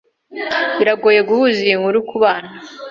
[0.77, 2.49] Biragoye guhuza iyi nkuru kubana.